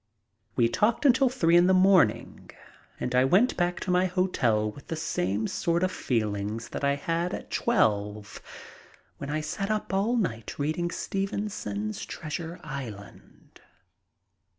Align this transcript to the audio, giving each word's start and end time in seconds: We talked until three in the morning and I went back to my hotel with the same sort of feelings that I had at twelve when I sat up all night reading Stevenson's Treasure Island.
We 0.55 0.67
talked 0.67 1.05
until 1.05 1.29
three 1.29 1.55
in 1.55 1.67
the 1.67 1.75
morning 1.75 2.49
and 2.99 3.13
I 3.13 3.23
went 3.23 3.55
back 3.55 3.79
to 3.81 3.91
my 3.91 4.07
hotel 4.07 4.71
with 4.71 4.87
the 4.87 4.95
same 4.95 5.45
sort 5.45 5.83
of 5.83 5.91
feelings 5.91 6.69
that 6.69 6.83
I 6.83 6.95
had 6.95 7.35
at 7.35 7.51
twelve 7.51 8.41
when 9.19 9.29
I 9.29 9.41
sat 9.41 9.69
up 9.69 9.93
all 9.93 10.15
night 10.17 10.57
reading 10.57 10.89
Stevenson's 10.89 12.03
Treasure 12.03 12.59
Island. 12.63 13.61